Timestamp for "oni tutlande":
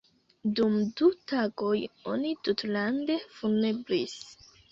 2.13-3.19